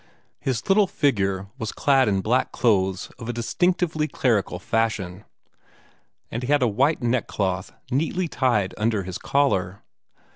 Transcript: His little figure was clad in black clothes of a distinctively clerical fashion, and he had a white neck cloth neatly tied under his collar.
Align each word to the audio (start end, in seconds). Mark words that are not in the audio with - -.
His 0.39 0.67
little 0.67 0.87
figure 0.87 1.49
was 1.59 1.71
clad 1.71 2.07
in 2.07 2.21
black 2.21 2.51
clothes 2.51 3.11
of 3.19 3.29
a 3.29 3.33
distinctively 3.33 4.07
clerical 4.07 4.57
fashion, 4.57 5.25
and 6.31 6.41
he 6.41 6.47
had 6.51 6.63
a 6.63 6.67
white 6.67 7.03
neck 7.03 7.27
cloth 7.27 7.71
neatly 7.91 8.27
tied 8.27 8.73
under 8.79 9.03
his 9.03 9.19
collar. 9.19 9.83